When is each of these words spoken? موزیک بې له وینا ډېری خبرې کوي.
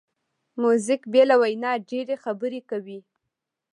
موزیک 0.61 1.01
بې 1.11 1.23
له 1.29 1.35
وینا 1.41 1.71
ډېری 1.89 2.15
خبرې 2.23 2.61
کوي. 2.69 2.99